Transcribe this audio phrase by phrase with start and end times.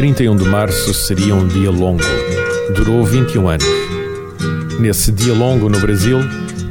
[0.00, 2.02] Trinta e um de março seria um dia longo.
[2.74, 3.66] Durou 21 anos.
[4.78, 6.20] Nesse dia longo no Brasil,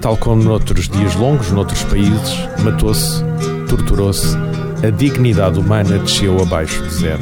[0.01, 3.23] tal como noutros dias longos noutros países, matou-se,
[3.70, 4.35] torturou-se,
[4.84, 7.21] a dignidade humana desceu abaixo de zero.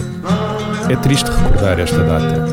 [0.90, 2.46] É triste recordar esta data.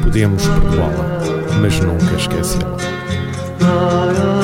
[0.00, 1.20] Podemos perdoá-la,
[1.60, 4.43] mas nunca esquecê-la.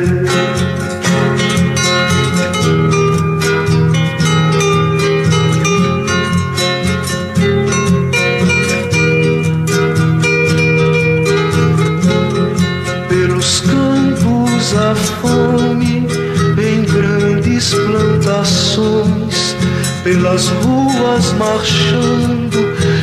[20.41, 22.57] Pelas ruas marchando,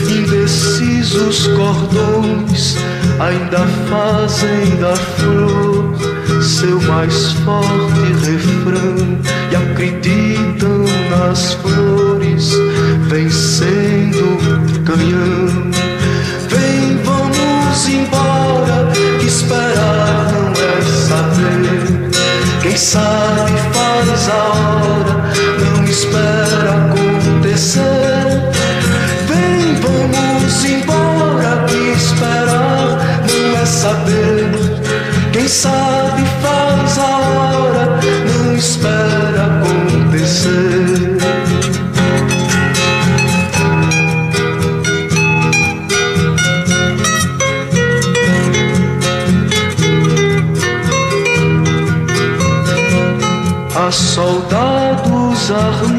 [0.08, 2.76] indecisos cordões,
[3.20, 5.94] ainda fazem da flor
[6.40, 9.18] seu mais forte refrão
[9.50, 12.52] e acreditam nas flores,
[13.08, 15.70] vencendo o canhão.
[16.48, 18.90] Vem, vamos embora,
[19.20, 22.10] que esperar não é saber.
[22.62, 23.17] Quem sabe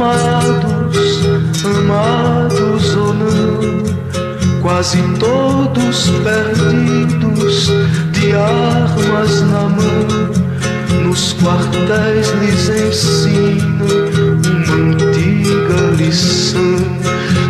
[0.01, 1.19] armados,
[1.65, 7.69] amados ou não, quase todos perdidos,
[8.11, 10.39] de armas na mão.
[11.03, 13.85] Nos quartéis lhes ensina
[14.35, 16.77] uma antiga lição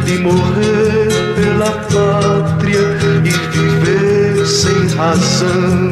[0.05, 2.81] de morrer pela pátria
[3.23, 5.91] e viver sem razão.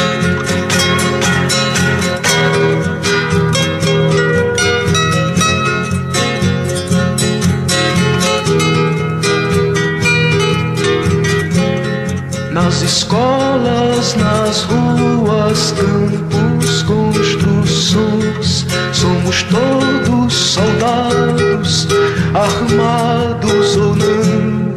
[12.91, 21.87] Escolas, nas ruas, campos, construções, somos todos soldados,
[22.33, 24.75] armados ou não,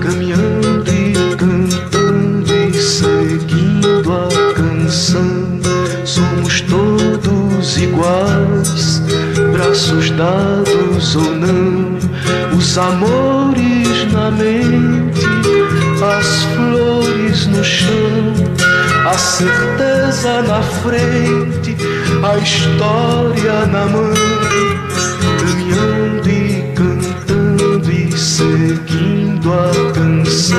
[0.00, 5.60] caminhando e cantando e seguindo a canção.
[6.04, 9.02] Somos todos iguais,
[9.52, 11.98] braços dados ou não,
[12.56, 15.31] os amores na mente,
[19.42, 21.76] certeza na frente,
[22.22, 24.12] a história na mão,
[25.38, 30.56] caminhando e cantando e seguindo a canção,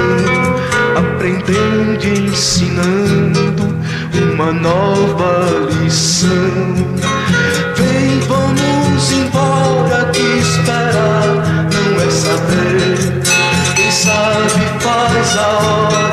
[0.98, 3.64] aprendendo e ensinando
[4.34, 6.32] uma nova lição.
[7.76, 13.22] Vem, vamos embora que esperar não é saber.
[13.76, 16.13] Quem sabe faz a hora,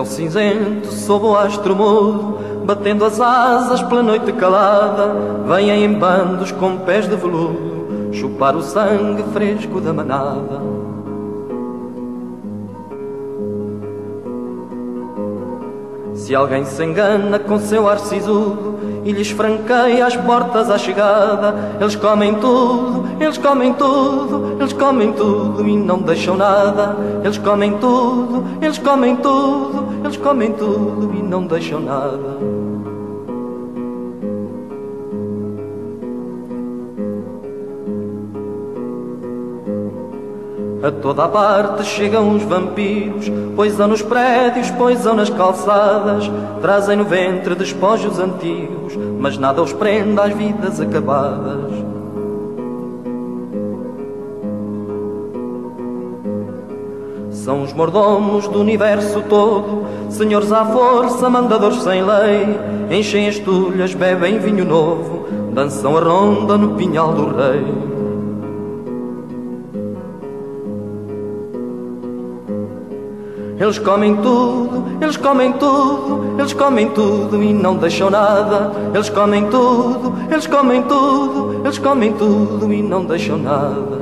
[0.00, 5.14] Céu cinzento, sob o astro mudo, batendo as asas pela noite calada,
[5.46, 10.60] vêm em bandos com pés de veludo, chupar o sangue fresco da manada.
[16.14, 21.76] Se alguém se engana com seu ar sisudo e lhes franqueia as portas à chegada,
[21.80, 26.96] eles comem tudo, eles comem tudo, eles comem tudo e não deixam nada.
[27.22, 32.69] Eles comem tudo, eles comem tudo, eles comem tudo e não deixam nada.
[40.82, 46.30] A toda a parte chegam os vampiros, poisam nos prédios, poisam nas calçadas,
[46.62, 51.70] trazem no ventre despojos antigos, mas nada os prende às vidas acabadas.
[57.30, 62.58] São os mordomos do universo todo, senhores à força, mandadores sem lei,
[62.98, 67.99] enchem as tulhas, bebem vinho novo, dançam a ronda no pinhal do rei.
[73.60, 78.72] Eles comem tudo, eles comem tudo, eles comem tudo e não deixam nada.
[78.94, 84.00] Eles comem tudo, eles comem tudo, eles comem tudo e não deixam nada.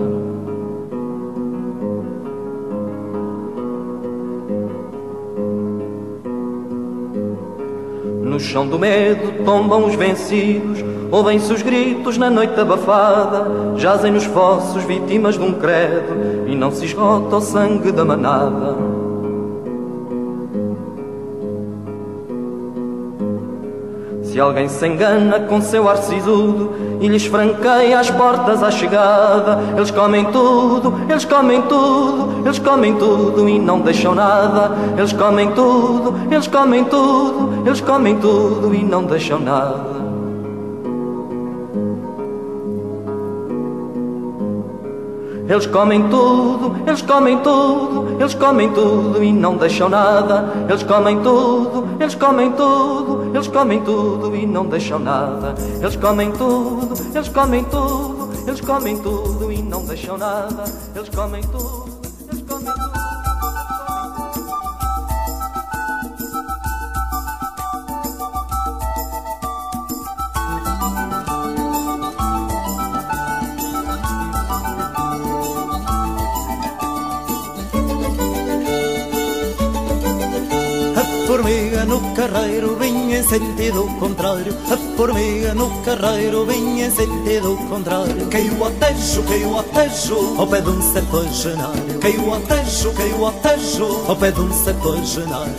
[8.23, 14.25] No chão do medo tombam os vencidos, ouvem-se os gritos na noite abafada, jazem nos
[14.25, 18.98] fossos vítimas de um credo e não se esgota o sangue da manada.
[24.39, 29.59] Se alguém se engana com seu ar sisudo e lhes franqueia as portas à chegada,
[29.77, 34.77] eles comem tudo, eles comem tudo, eles comem tudo e não deixam nada.
[34.97, 39.99] Eles comem tudo, eles comem tudo, eles comem tudo e não deixam nada.
[45.49, 50.53] Eles comem tudo, eles comem tudo, eles comem tudo e não deixam nada.
[50.69, 55.55] Eles comem tudo, eles comem tudo, eles comem tudo e não deixam nada.
[55.81, 60.65] Eles comem tudo, eles comem tudo, eles comem tudo e não deixam nada.
[60.95, 61.98] Eles comem tudo,
[82.01, 84.55] no carreiro vinha em sentido contrário.
[84.71, 88.27] A formiga no carreiro vinha em sentido contrário.
[88.31, 91.99] Caiu ao tejo, caiu ao tejo Ao pé de um septuagenário.
[92.01, 95.55] Caiu ao tejo, caiu ao tejo Ao pé de um septuagenário.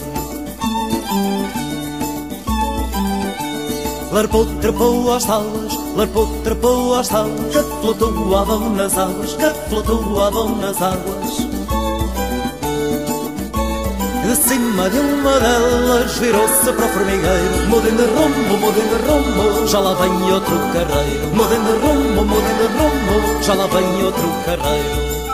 [4.11, 7.39] Larpou, trepou às talas, larpou, trepou às talas.
[7.51, 11.18] Que flutuavam nas águas, que flutuavam nas águas
[14.29, 17.67] de cima de uma delas virou-se para o formigueiro.
[17.67, 21.27] Mudem de rumo, mudem de rumo, já lá vem outro carreiro.
[21.33, 25.28] Mudem de rumo, mudem de rumo, já lá vem outro carreiro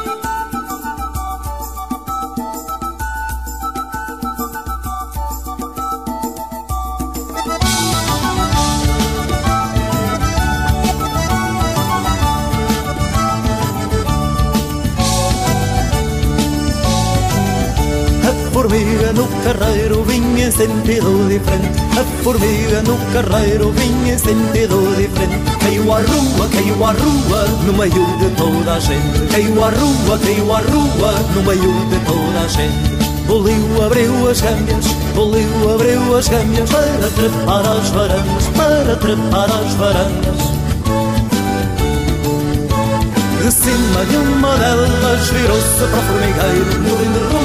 [19.16, 21.80] no carreiro vinha em sentido diferente.
[21.98, 25.58] A formiga no carreiro vinha em sentido diferente.
[25.60, 29.28] Caiu à rua, caiu à rua, no meio de toda a gente.
[29.32, 34.40] Caiu à rua, caiu à rua, no meio de toda a gente Boliu abriu as
[34.40, 40.56] gâmbias, Boliu abriu as gâmbias Para trepar as varandas, para trepar as varandas.
[43.42, 47.45] De cima de uma delas virou-se para o formigueiro Mudem de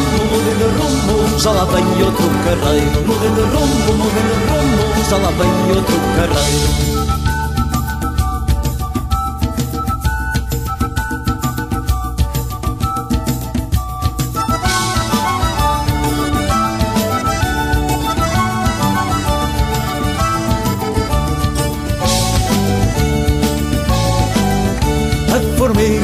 [1.40, 2.90] Já lá vem outro carreiro.
[2.90, 4.20] De rumo, de
[4.50, 6.99] rumo Já lá vem outro carreiro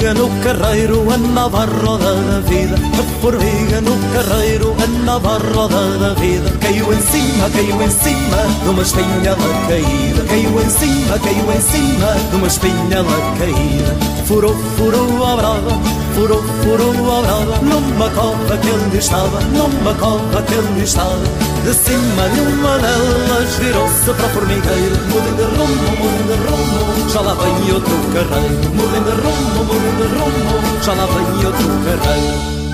[0.06, 2.76] formiga no carreiro andava a roda da vida.
[2.76, 6.50] A formiga no carreiro andava a roda da vida.
[6.60, 9.36] Caiu em cima, caiu em cima de uma espinhela
[9.68, 10.24] caída.
[10.28, 13.96] Caiu em cima, caiu em cima de uma espinhela caída.
[14.26, 15.80] Furou, furou a brava,
[16.14, 17.58] furou, furou a brava.
[17.62, 23.56] Numa cova que ele estava, numa cova que ele estava de cima de uma delas
[23.58, 28.70] virou-se para o formigueiro Mudem de rumo, mudem de rumo Já lá vem outro carreiro.
[28.72, 32.65] Mudem de rumo, mudem de rumo Já lá vem outro carreiro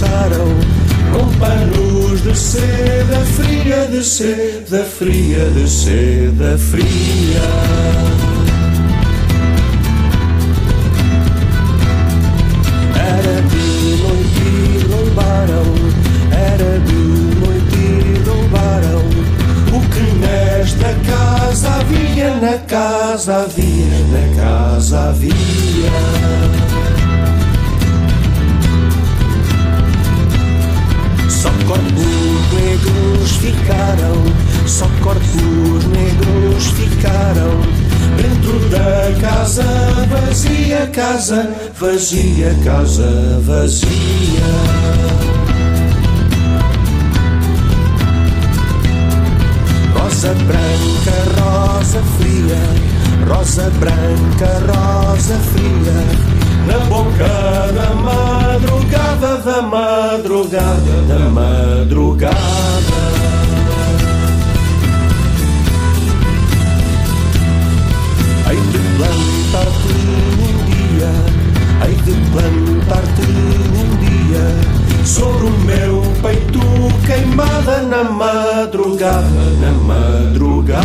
[0.00, 0.48] passaram
[1.12, 8.29] com panos de seda fria, de seda fria, de seda fria.
[41.80, 43.88] Vazia, casa vazia.
[49.94, 52.60] Rosa branca, rosa fria,
[53.26, 55.98] rosa branca, rosa fria,
[56.66, 63.19] na boca da madrugada, da madrugada, da madrugada.
[71.90, 73.26] Hei de plantar-te
[73.74, 76.60] um dia sobre o meu peito
[77.04, 79.26] queimada na madrugada,
[79.60, 80.80] na madrugada.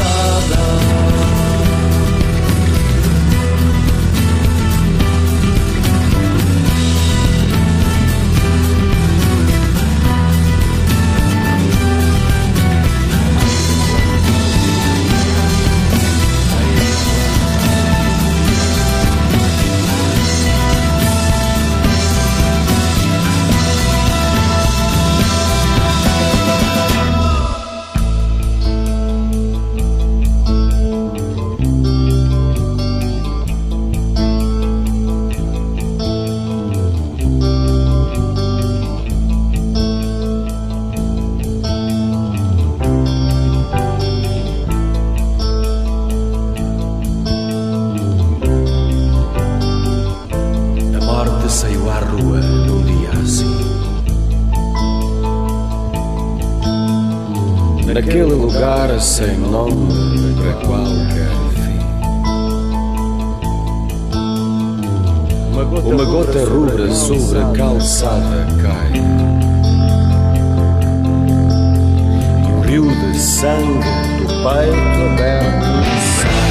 [59.00, 61.80] Sem nome para qualquer fim.
[65.90, 68.94] Uma gota rubra sobre a calçada cai.
[72.42, 75.70] E um rio de sangue do peito aberto
[76.22, 76.46] sai.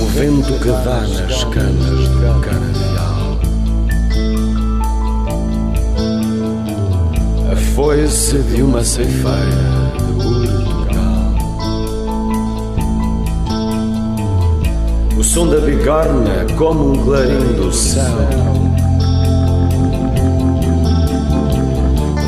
[0.00, 1.89] O vento que dá nas canas
[7.90, 11.34] Foi-se de uma ceifeira de Portugal.
[15.18, 18.04] O som da bigorna como um clarim do céu.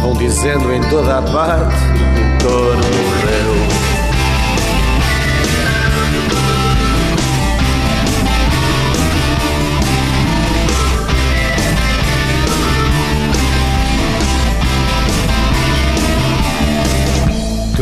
[0.00, 3.51] Vão dizendo em toda a parte: o pintor morreu.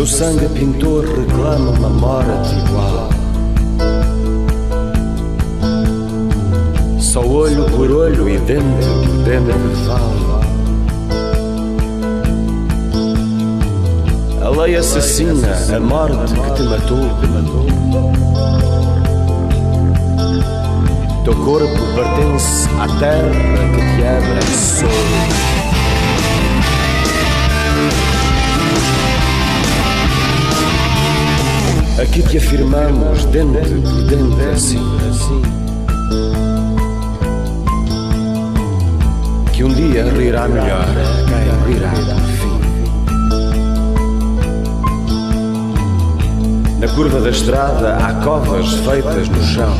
[0.00, 3.10] Teu sangue pintor reclama uma morte igual.
[6.98, 9.52] Só olho por olho e dente por dente
[9.86, 10.40] fala.
[14.40, 17.04] A lei assassina a morte que te matou.
[21.24, 23.28] Teu corpo pertence à terra
[23.74, 25.09] que te abraçou.
[32.50, 35.42] Te afirmamos dentro por dentro assim, assim.
[39.52, 40.84] Que um dia rirá melhor,
[41.28, 42.60] quem rirá por fim.
[46.80, 49.76] Na curva da estrada há covas feitas no chão.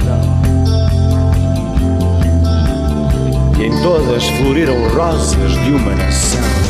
[3.58, 6.69] E em todas floriram rosas de uma nação.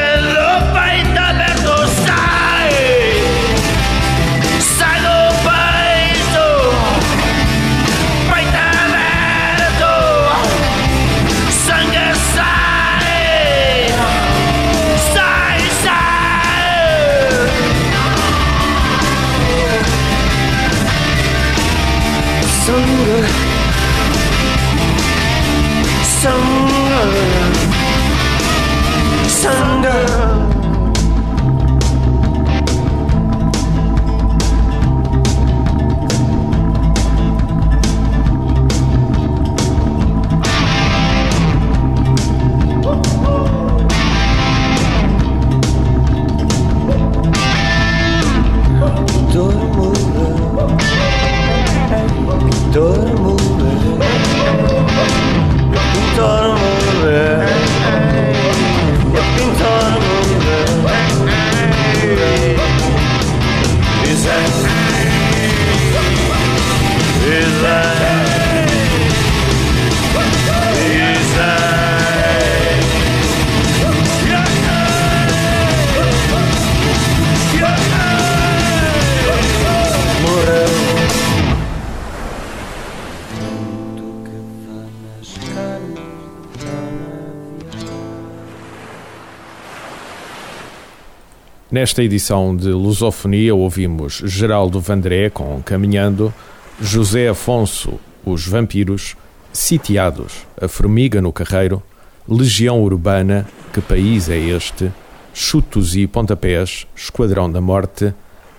[91.81, 96.31] Nesta edição de Lusofonia ouvimos Geraldo Vandré com Caminhando,
[96.79, 99.15] José Afonso, Os Vampiros,
[99.51, 101.81] Sitiados, A Formiga no Carreiro,
[102.29, 104.91] Legião Urbana, Que País é Este,
[105.33, 108.13] Chutos e Pontapés, Esquadrão da Morte,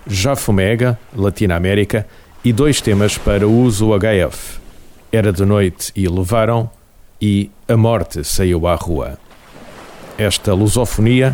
[0.05, 2.05] Jafumega, Latina América
[2.43, 4.59] e dois temas para uso HF.
[5.13, 6.69] Era de noite e levaram
[7.21, 9.17] e A Morte saiu à rua.
[10.17, 11.33] Esta lusofonia